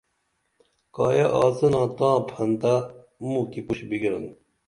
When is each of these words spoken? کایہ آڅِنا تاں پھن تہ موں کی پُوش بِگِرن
کایہ 0.95 1.27
آڅِنا 1.41 1.83
تاں 1.97 2.17
پھن 2.29 2.49
تہ 2.61 2.73
موں 3.29 3.43
کی 3.51 3.59
پُوش 3.65 3.79
بِگِرن 3.89 4.25